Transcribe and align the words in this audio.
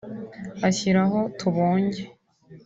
ashyiraho 0.67 1.19
tubonge 1.39 2.01